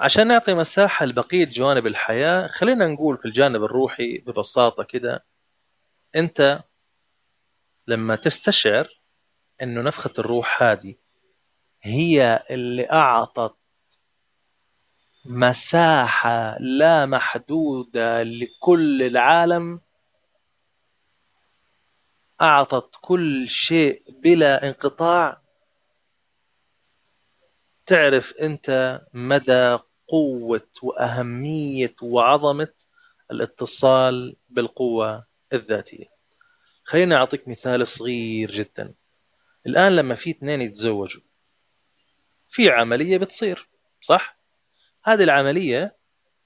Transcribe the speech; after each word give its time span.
عشان 0.00 0.26
نعطي 0.28 0.54
مساحة 0.54 1.06
لبقية 1.06 1.44
جوانب 1.44 1.86
الحياة 1.86 2.46
خلينا 2.46 2.86
نقول 2.86 3.18
في 3.18 3.24
الجانب 3.24 3.64
الروحي 3.64 4.18
ببساطة 4.18 4.82
كده 4.82 5.24
أنت 6.16 6.64
لما 7.86 8.16
تستشعر 8.16 8.88
أنه 9.62 9.80
نفخة 9.80 10.10
الروح 10.18 10.62
هذه 10.62 10.94
هي 11.82 12.42
اللي 12.50 12.90
أعطت 12.92 13.56
مساحة 15.24 16.56
لا 16.60 17.06
محدودة 17.06 18.22
لكل 18.22 19.02
العالم 19.02 19.80
أعطت 22.40 22.94
كل 23.00 23.48
شيء 23.48 24.02
بلا 24.08 24.66
انقطاع 24.68 25.42
تعرف 27.86 28.32
أنت 28.32 29.00
مدى 29.14 29.78
قوة 30.10 30.68
وأهمية 30.82 31.94
وعظمة 32.02 32.72
الاتصال 33.30 34.36
بالقوة 34.48 35.26
الذاتية. 35.52 36.06
خليني 36.84 37.14
أعطيك 37.14 37.48
مثال 37.48 37.86
صغير 37.86 38.50
جدا. 38.50 38.94
الآن 39.66 39.96
لما 39.96 40.14
في 40.14 40.30
اثنين 40.30 40.62
يتزوجوا 40.62 41.22
في 42.48 42.70
عملية 42.70 43.18
بتصير 43.18 43.68
صح؟ 44.00 44.38
هذه 45.04 45.22
العملية 45.22 45.96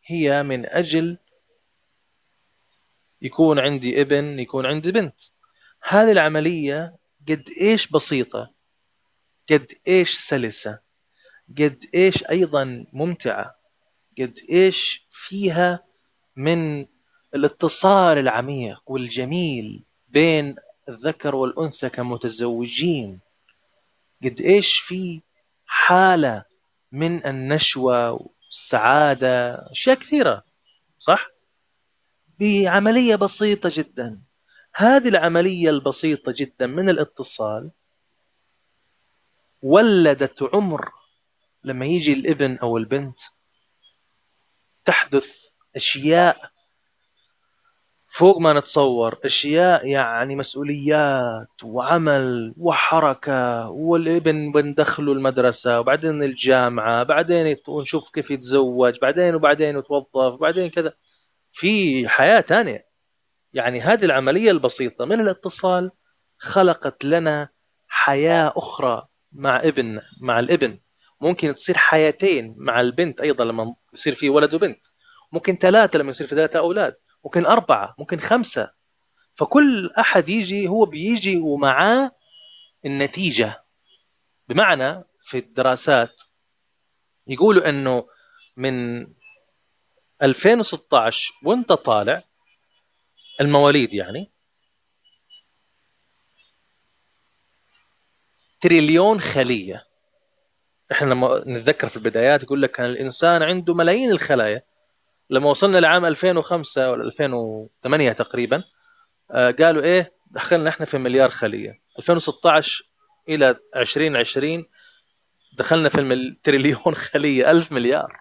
هي 0.04 0.42
من 0.42 0.66
أجل 0.66 1.18
يكون 3.22 3.58
عندي 3.58 4.00
ابن 4.00 4.38
يكون 4.38 4.66
عندي 4.66 4.92
بنت. 4.92 5.20
هذه 5.82 6.12
العملية 6.12 6.96
قد 7.28 7.48
إيش 7.60 7.88
بسيطة 7.88 8.54
قد 9.50 9.72
إيش 9.88 10.14
سلسة. 10.14 10.80
قد 11.58 11.84
إيش 11.94 12.24
أيضا 12.30 12.86
ممتعة 12.92 13.56
قد 14.18 14.38
إيش 14.50 15.06
فيها 15.10 15.84
من 16.36 16.86
الاتصال 17.34 18.18
العميق 18.18 18.82
والجميل 18.86 19.84
بين 20.08 20.56
الذكر 20.88 21.34
والأنثى 21.34 21.88
كمتزوجين 21.88 23.20
قد 24.24 24.40
إيش 24.40 24.78
في 24.78 25.20
حالة 25.66 26.44
من 26.92 27.26
النشوة 27.26 28.12
والسعادة 28.12 29.54
أشياء 29.70 29.96
كثيرة 29.96 30.44
صح؟ 30.98 31.30
بعملية 32.38 33.16
بسيطة 33.16 33.70
جدا 33.74 34.20
هذه 34.74 35.08
العملية 35.08 35.70
البسيطة 35.70 36.34
جدا 36.36 36.66
من 36.66 36.88
الاتصال 36.88 37.70
ولدت 39.62 40.42
عمر 40.42 40.92
لما 41.64 41.86
يجي 41.86 42.12
الابن 42.12 42.56
أو 42.56 42.76
البنت 42.76 43.20
تحدث 44.84 45.36
أشياء 45.76 46.54
فوق 48.14 48.38
ما 48.38 48.52
نتصور 48.52 49.18
أشياء 49.24 49.86
يعني 49.86 50.36
مسؤوليات 50.36 51.48
وعمل 51.64 52.54
وحركة 52.56 53.68
والابن 53.68 54.52
بندخله 54.52 55.12
المدرسة 55.12 55.80
وبعدين 55.80 56.22
الجامعة 56.22 57.02
بعدين 57.02 57.56
نشوف 57.68 58.10
كيف 58.10 58.30
يتزوج 58.30 58.98
بعدين 59.02 59.34
وبعدين 59.34 59.78
يتوظف 59.78 60.40
بعدين 60.40 60.70
كذا. 60.70 60.92
في 61.50 62.08
حياة 62.08 62.40
ثانية 62.40 62.86
يعني 63.52 63.80
هذه 63.80 64.04
العملية 64.04 64.50
البسيطة 64.50 65.04
من 65.04 65.20
الاتصال 65.20 65.90
خلقت 66.38 67.04
لنا 67.04 67.48
حياة 67.88 68.52
أخرى 68.56 69.06
مع 69.32 69.60
ابن 69.60 70.00
مع 70.20 70.38
الابن. 70.38 70.78
ممكن 71.20 71.54
تصير 71.54 71.78
حياتين 71.78 72.54
مع 72.58 72.80
البنت 72.80 73.20
أيضا 73.20 73.44
لما 73.44 73.74
يصير 73.94 74.14
في 74.14 74.28
ولد 74.28 74.54
وبنت. 74.54 74.86
ممكن 75.32 75.56
ثلاثة 75.56 75.98
لما 75.98 76.10
يصير 76.10 76.26
في 76.26 76.34
ثلاثة 76.34 76.58
أولاد. 76.58 76.94
ممكن 77.24 77.46
أربعة 77.46 77.94
ممكن 77.98 78.20
خمسة. 78.20 78.72
فكل 79.34 79.90
أحد 79.98 80.28
يجي 80.28 80.68
هو 80.68 80.84
بيجي 80.84 81.36
ومعاه 81.36 82.10
النتيجة. 82.86 83.64
بمعنى 84.48 85.04
في 85.22 85.38
الدراسات 85.38 86.22
يقولوا 87.26 87.68
أنه 87.68 88.08
من 88.56 89.06
2016 90.22 91.32
وانت 91.42 91.72
طالع 91.72 92.22
المواليد 93.40 93.94
يعني 93.94 94.30
تريليون 98.60 99.20
خلية. 99.20 99.86
إحنا 100.92 101.06
لما 101.06 101.42
نتذكر 101.46 101.88
في 101.88 101.96
البدايات 101.96 102.42
يقول 102.42 102.62
لك 102.62 102.70
كان 102.70 102.86
الإنسان 102.90 103.42
عنده 103.42 103.74
ملايين 103.74 104.10
الخلايا. 104.10 104.62
لما 105.30 105.50
وصلنا 105.50 105.78
لعام 105.78 106.04
2005 106.04 106.90
ولا 106.90 107.04
2008 107.04 108.12
تقريبا 108.12 108.64
آه، 109.30 109.50
قالوا 109.50 109.82
إيه 109.82 110.12
دخلنا 110.30 110.68
إحنا 110.70 110.86
في 110.86 110.98
مليار 110.98 111.30
خلية. 111.30 111.80
2016 111.98 112.84
إلى 113.28 113.56
2020 113.76 114.64
دخلنا 115.58 115.88
في 115.88 116.00
التريليون 116.00 116.94
خلية 117.12 117.50
1000 117.50 117.72
مليار. 117.72 118.20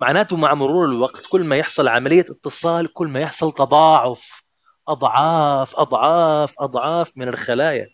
معناته 0.00 0.36
مع 0.36 0.54
مرور 0.54 0.84
الوقت 0.84 1.26
كل 1.26 1.44
ما 1.44 1.56
يحصل 1.56 1.88
عملية 1.88 2.24
اتصال 2.30 2.92
كل 2.92 3.08
ما 3.08 3.20
يحصل 3.20 3.52
تضاعف 3.52 4.42
أضعاف 4.88 5.76
أضعاف 5.76 6.54
أضعاف 6.58 7.12
من 7.16 7.28
الخلايا. 7.28 7.93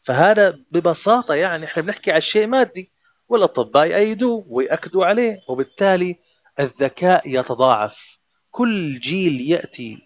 فهذا 0.00 0.58
ببساطة 0.70 1.34
يعني 1.34 1.64
إحنا 1.64 1.82
بنحكي 1.82 2.12
على 2.12 2.20
شيء 2.20 2.46
مادي 2.46 2.90
والأطباء 3.28 3.86
يأيدوه 3.86 4.44
ويأكدوا 4.48 5.06
عليه 5.06 5.40
وبالتالي 5.48 6.16
الذكاء 6.60 7.22
يتضاعف. 7.28 8.18
كل 8.50 8.98
جيل 8.98 9.40
يأتي 9.40 9.98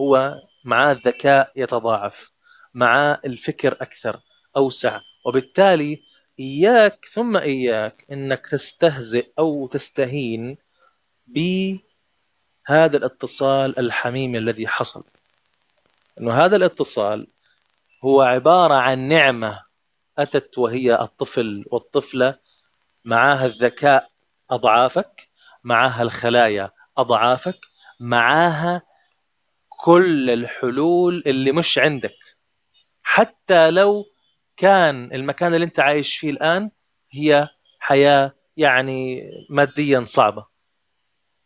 هو 0.00 0.34
مع 0.64 0.90
الذكاء 0.92 1.52
يتضاعف 1.56 2.30
مع 2.74 3.20
الفكر 3.24 3.72
أكثر 3.72 4.20
أوسع. 4.56 5.00
وبالتالي 5.26 6.02
إياك 6.40 7.04
ثم 7.12 7.36
إياك 7.36 8.04
إنك 8.12 8.46
تستهزئ 8.46 9.28
أو 9.38 9.66
تستهين 9.66 10.56
بهذا 11.26 12.96
الاتصال 12.96 13.78
الحميمي 13.78 14.38
الذي 14.38 14.68
حصل. 14.68 15.04
إنه 16.20 16.32
هذا 16.44 16.56
الاتصال 16.56 17.26
هو 18.04 18.20
عبارة 18.22 18.74
عن 18.74 18.98
نعمة 18.98 19.62
أتت 20.18 20.58
وهي 20.58 20.94
الطفل 20.94 21.64
والطفلة 21.66 22.38
معها 23.04 23.46
الذكاء 23.46 24.10
أضعافك 24.50 25.28
معاها 25.64 26.02
الخلايا 26.02 26.70
أضعافك 26.98 27.58
معاها 28.00 28.82
كل 29.68 30.30
الحلول 30.30 31.22
اللي 31.26 31.52
مش 31.52 31.78
عندك. 31.78 32.16
حتى 33.02 33.70
لو 33.70 34.04
كان 34.56 35.12
المكان 35.12 35.54
اللي 35.54 35.64
أنت 35.64 35.80
عايش 35.80 36.16
فيه 36.16 36.30
الآن 36.30 36.70
هي 37.10 37.48
حياة 37.78 38.34
يعني 38.56 39.22
ماديا 39.50 40.04
صعبة. 40.06 40.46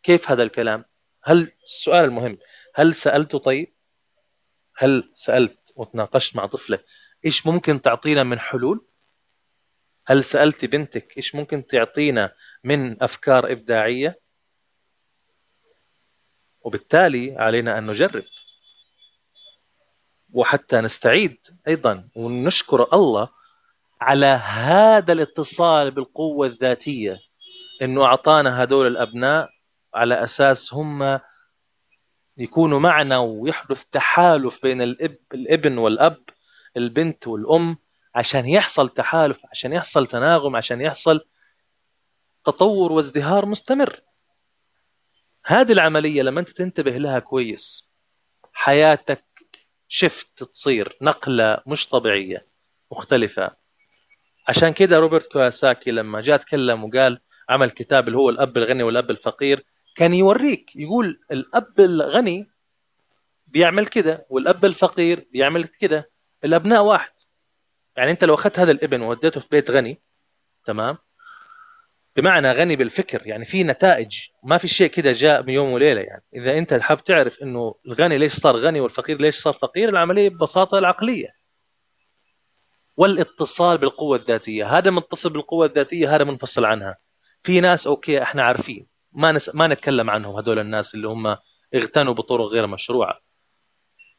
كيف 0.03 0.31
هذا 0.31 0.43
الكلام؟ 0.43 0.83
هل 1.23 1.51
السؤال 1.63 2.05
المهم 2.05 2.37
هل 2.75 2.95
سألته 2.95 3.37
طيب؟ 3.37 3.73
هل 4.77 5.11
سألت 5.13 5.66
وتناقشت 5.77 6.35
مع 6.35 6.45
طفلة. 6.45 6.79
إيش 7.25 7.47
ممكن 7.47 7.81
تعطينا 7.81 8.23
من 8.23 8.39
حلول؟ 8.39 8.85
هل 10.07 10.23
سألت 10.23 10.65
بنتك 10.65 11.17
إيش 11.17 11.35
ممكن 11.35 11.65
تعطينا 11.67 12.33
من 12.63 13.03
أفكار 13.03 13.51
إبداعية؟ 13.51 14.19
وبالتالي 16.61 17.35
علينا 17.37 17.77
أن 17.77 17.87
نجرب. 17.87 18.23
وحتى 20.33 20.81
نستعيد 20.81 21.37
أيضا 21.67 22.09
ونشكر 22.15 22.93
الله 22.93 23.29
على 24.01 24.25
هذا 24.25 25.13
الاتصال 25.13 25.91
بالقوة 25.91 26.47
الذاتية 26.47 27.19
إنه 27.81 28.05
أعطانا 28.05 28.63
هدول 28.63 28.87
الأبناء 28.87 29.49
على 29.93 30.23
أساس 30.23 30.73
هم 30.73 31.19
يكونوا 32.37 32.79
معنا 32.79 33.17
ويحدث 33.17 33.83
تحالف 33.91 34.59
بين 34.63 34.81
الاب 34.81 35.17
الإبن 35.33 35.77
والأب 35.77 36.23
البنت 36.77 37.27
والأم 37.27 37.77
عشان 38.15 38.45
يحصل 38.45 38.89
تحالف 38.89 39.45
عشان 39.51 39.73
يحصل 39.73 40.07
تناغم 40.07 40.55
عشان 40.55 40.81
يحصل 40.81 41.25
تطور 42.45 42.91
وازدهار 42.91 43.45
مستمر. 43.45 44.01
هذه 45.45 45.71
العملية 45.71 46.21
لما 46.21 46.39
أنت 46.39 46.49
تنتبه 46.49 46.97
لها 46.97 47.19
كويس 47.19 47.91
حياتك 48.53 49.25
شفت 49.87 50.43
تصير 50.43 50.97
نقلة 51.01 51.61
مش 51.67 51.89
طبيعية 51.89 52.47
مختلفة. 52.91 53.51
عشان 54.47 54.73
كده 54.73 54.99
روبرت 54.99 55.31
كواساكي 55.31 55.91
لما 55.91 56.21
جاء 56.21 56.37
تكلم 56.37 56.83
وقال 56.83 57.19
عمل 57.49 57.71
كتاب 57.71 58.07
اللي 58.07 58.17
هو 58.17 58.29
الأب 58.29 58.57
الغني 58.57 58.83
والأب 58.83 59.11
الفقير 59.11 59.65
كان 59.97 60.13
يوريك 60.13 60.75
يقول 60.75 61.19
الأب 61.31 61.79
الغني 61.79 62.47
بيعمل 63.47 63.87
كده 63.87 64.25
والأب 64.29 64.65
الفقير 64.65 65.27
بيعمل 65.31 65.63
كده 65.63 66.11
الأبناء 66.43 66.83
واحد. 66.83 67.11
يعني 67.95 68.11
أنت 68.11 68.23
لو 68.23 68.33
أخذت 68.33 68.59
هذا 68.59 68.71
الابن 68.71 69.01
ووديته 69.01 69.41
في 69.41 69.47
بيت 69.51 69.71
غني 69.71 70.01
تمام؟ 70.63 70.97
بمعنى 72.15 72.51
غني 72.51 72.75
بالفكر 72.75 73.27
يعني 73.27 73.45
في 73.45 73.63
نتائج 73.63 74.17
ما 74.43 74.57
في 74.57 74.67
شيء 74.67 74.89
كده 74.89 75.11
جاء 75.11 75.41
بيوم 75.41 75.71
وليلة 75.71 76.01
يعني. 76.01 76.23
إذا 76.35 76.57
أنت 76.57 76.73
حاب 76.73 77.03
تعرف 77.03 77.41
إنه 77.43 77.75
الغني 77.85 78.17
ليش 78.17 78.33
صار 78.33 78.57
غني 78.57 78.79
والفقير 78.79 79.21
ليش 79.21 79.35
صار 79.35 79.53
فقير 79.53 79.89
العملية 79.89 80.29
ببساطة 80.29 80.77
العقلية. 80.77 81.37
والاتصال 82.97 83.77
بالقوة 83.77 84.17
الذاتية 84.17 84.77
هذا 84.77 84.91
متصل 84.91 85.29
بالقوة 85.29 85.65
الذاتية 85.65 86.15
هذا 86.15 86.23
منفصل 86.23 86.65
عنها. 86.65 86.97
في 87.43 87.61
ناس 87.61 87.87
أوكي 87.87 88.21
إحنا 88.21 88.43
عارفين. 88.43 88.96
ما 89.17 89.31
نس... 89.31 89.55
ما 89.55 89.67
نتكلم 89.67 90.09
عنهم 90.09 90.35
هذول 90.35 90.59
الناس 90.59 90.95
اللي 90.95 91.07
هم 91.07 91.37
اغتنوا 91.75 92.13
بطرق 92.13 92.45
غير 92.45 92.67
مشروعة. 92.67 93.19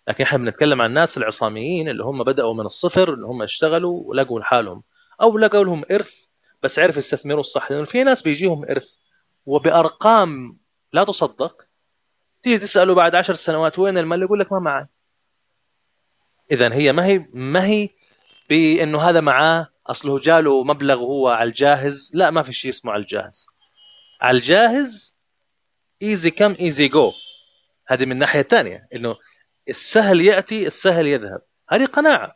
لكن 0.09 0.25
إحنا 0.25 0.39
بنتكلم 0.39 0.83
عن 0.83 0.89
الناس 0.89 1.19
العصاميين 1.19 1.89
اللي 1.89 2.05
هم 2.05 2.25
بدأوا 2.25 2.55
من 2.55 2.67
الصفر 2.67 3.15
اللي 3.15 3.27
هم 3.27 3.43
اشتغلوا 3.43 4.03
ولقوا 4.05 4.41
لحالهم. 4.41 4.83
أو 5.23 5.39
لقوا 5.39 5.65
لهم 5.65 5.83
إرث 5.91 6.15
بس 6.63 6.79
عرف 6.79 6.97
يستثمروا 6.97 7.41
الصح. 7.41 7.71
لأنه 7.71 7.85
في 7.85 8.05
ناس 8.05 8.23
بيجيهم 8.23 8.65
إرث 8.65 8.95
وبأرقام 9.47 10.59
لا 10.93 11.05
تصدق. 11.05 11.63
تيجي 12.43 12.59
تسأله 12.59 12.95
بعد 12.95 13.15
عشر 13.15 13.35
سنوات 13.35 13.79
وين 13.79 13.99
المال؟ 13.99 14.23
يقول 14.23 14.41
لك 14.41 14.53
ما 14.53 14.59
معي 14.59 14.87
اذا 16.51 16.75
هي 16.75 16.93
ما 16.93 17.07
هي 17.07 17.27
ما 17.33 17.67
هي 17.67 17.89
بإنه 18.51 19.01
هذا 19.01 19.21
معاه 19.21 19.69
أصله 19.87 20.19
جاله 20.19 20.65
مبلغ 20.65 21.03
وهو 21.03 21.29
على 21.29 21.49
الجاهز. 21.49 22.11
لا 22.15 22.31
ما 22.31 22.43
في 22.43 22.53
شيء 22.53 22.71
اسمه 22.71 22.93
على 22.93 23.01
الجاهز. 23.01 23.47
على 24.21 24.37
الجاهز 24.37 25.19
easy 26.03 26.31
come 26.31 26.57
easy 26.61 26.89
go 26.89 27.13
هذه 27.89 28.05
من 28.05 28.13
الناحية 28.13 28.41
الثانية 28.41 28.89
إنه 28.95 29.17
السهل 29.69 30.21
يأتي 30.21 30.67
السهل 30.67 31.07
يذهب. 31.07 31.43
هذه 31.71 31.85
قناعة. 31.85 32.35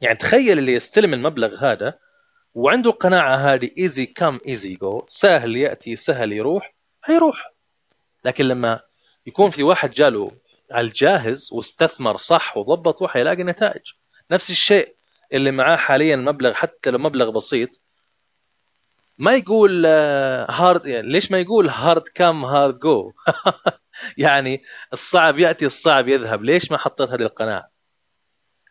يعني 0.00 0.16
تخيل 0.16 0.58
اللي 0.58 0.72
يستلم 0.72 1.14
المبلغ 1.14 1.64
هذا 1.64 1.98
وعنده 2.54 2.90
القناعه 2.90 3.36
هذه 3.36 3.70
easy 3.78 4.06
come 4.06 4.38
easy 4.48 4.74
go 4.74 5.04
سهل 5.06 5.56
يأتي 5.56 5.96
سهل 5.96 6.32
يروح 6.32 6.74
هيروح. 7.04 7.52
لكن 8.24 8.44
لما 8.44 8.80
يكون 9.26 9.50
في 9.50 9.62
واحد 9.62 9.90
جاله 9.90 10.30
على 10.70 10.86
الجاهز 10.86 11.48
واستثمر 11.52 12.16
صح 12.16 12.56
وضبط 12.56 13.04
حيلاقي 13.04 13.42
نتائج. 13.42 13.82
نفس 14.30 14.50
الشيء 14.50 14.96
اللي 15.32 15.50
معاه 15.50 15.76
حاليا 15.76 16.16
مبلغ 16.16 16.52
حتى 16.52 16.90
لو 16.90 16.98
مبلغ 16.98 17.30
بسيط 17.30 17.80
ما 19.18 19.34
يقول 19.34 19.86
hard 19.86 20.86
يعني 20.86 21.08
ليش 21.08 21.30
ما 21.30 21.40
يقول 21.40 21.68
hard 21.68 22.08
come 22.08 22.44
hard 22.44 22.78
go 22.78 23.12
يعني 24.18 24.62
الصعب 24.92 25.38
يأتي 25.38 25.66
الصعب 25.66 26.08
يذهب. 26.08 26.44
ليش 26.44 26.70
ما 26.70 26.78
حطيت 26.78 27.08
هذه 27.08 27.22
القناعة؟ 27.22 27.70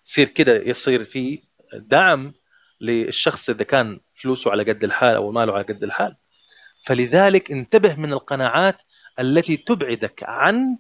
تصير 0.04 0.30
كده 0.30 0.56
يصير 0.56 1.06
في 1.06 1.44
دعم 1.74 2.34
للشخص 2.82 3.50
إذا 3.50 3.64
كان 3.64 4.00
فلوسه 4.14 4.52
على 4.52 4.64
قد 4.64 4.84
الحال 4.84 5.16
أو 5.16 5.32
ماله 5.32 5.54
على 5.54 5.64
قد 5.64 5.84
الحال. 5.84 6.16
فلذلك 6.86 7.52
انتبه 7.52 7.96
من 7.96 8.14
القناعات 8.14 8.82
التي 9.20 9.58
تبعدك 9.58 10.24
عن 10.24 10.78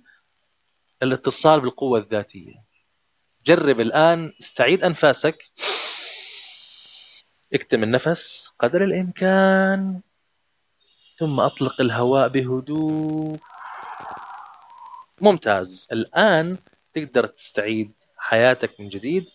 الاتصال 1.03 1.61
بالقوة 1.61 1.99
الذاتية. 1.99 2.53
جرب 3.45 3.79
الآن 3.79 4.31
استعيد 4.41 4.83
أنفاسك. 4.83 5.37
اكتم 7.55 7.83
النفس 7.83 8.53
قدر 8.59 8.83
الإمكان 8.83 10.01
ثم 11.19 11.39
أطلق 11.39 11.81
الهواء 11.81 12.27
بهدوء. 12.27 13.37
ممتاز. 15.21 15.87
الآن 15.91 16.57
تقدر 16.93 17.25
تستعيد 17.25 17.93
حياتك 18.17 18.79
من 18.79 18.89
جديد 18.89 19.25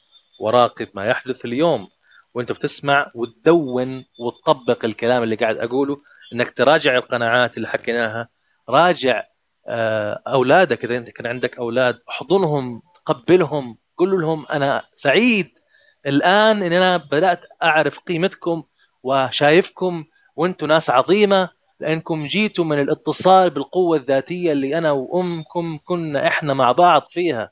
وراقب 0.41 0.89
ما 0.95 1.07
يحدث 1.07 1.45
اليوم. 1.45 1.89
وأنت 2.35 2.53
بتسمع 2.53 3.11
وتدون 3.15 4.05
وتطبق 4.19 4.85
الكلام 4.85 5.23
اللي 5.23 5.37
قاعد 5.37 5.57
أقوله 5.57 5.97
إنك 6.33 6.51
تراجع 6.51 6.97
القناعات 6.97 7.57
اللي 7.57 7.69
حكيناها 7.69 8.29
راجع 8.69 9.25
آه، 9.67 10.23
أولادك. 10.27 10.85
إذا 10.85 10.97
أنت 10.97 11.11
كان 11.11 11.27
عندك 11.27 11.59
أولاد 11.59 12.01
احضنهم 12.09 12.83
قبلهم 13.07 13.79
قل 13.97 14.21
لهم 14.21 14.47
أنا 14.47 14.83
سعيد. 14.95 15.60
الآن 16.07 16.63
إن 16.63 16.73
أنا 16.73 16.97
بدأت 16.97 17.45
أعرف 17.63 17.99
قيمتكم 17.99 18.63
وشايفكم 19.03 20.05
وأنتم 20.37 20.67
ناس 20.67 20.91
عظيمة 20.91 21.49
لأنكم 21.81 22.27
جيتوا 22.27 22.65
من 22.65 22.81
الاتصال 22.81 23.51
بالقوة 23.51 23.97
الذاتية 23.97 24.53
اللي 24.53 24.79
أنا 24.79 24.91
وأمكم 24.91 25.79
كنا 25.85 26.27
إحنا 26.27 26.55
مع 26.55 26.73
بعض 26.73 27.07
فيها. 27.09 27.51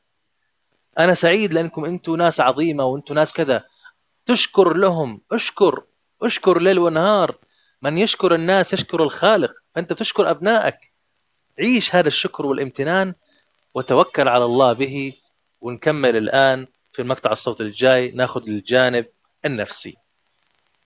أنا 0.99 1.15
سعيد 1.15 1.53
لأنكم 1.53 1.85
أنتم 1.85 2.17
ناس 2.17 2.41
عظيمة 2.41 2.85
وأنتم 2.85 3.15
ناس 3.15 3.33
كذا. 3.33 3.65
تشكر 4.27 4.77
لهم 4.77 5.21
اشكر 5.33 5.85
اشكر 6.23 6.61
ليل 6.61 6.79
ونهار. 6.79 7.35
من 7.83 7.99
يشكر 7.99 8.35
الناس 8.35 8.73
يشكر 8.73 9.03
الخالق 9.03 9.53
فأنت 9.75 9.93
تشكر 9.93 10.31
أبنائك. 10.31 10.93
عيش 11.59 11.95
هذا 11.95 12.09
الشكر 12.09 12.47
والامتنان 12.47 13.15
وتوكل 13.75 14.29
على 14.29 14.45
الله 14.45 14.73
به 14.73 15.13
ونكمل 15.61 16.17
الآن 16.17 16.67
في 16.99 17.03
المقطع 17.03 17.33
الصوتي 17.33 17.63
الجاي 17.63 18.11
ناخذ 18.11 18.49
الجانب 18.49 19.07
النفسي. 19.45 19.97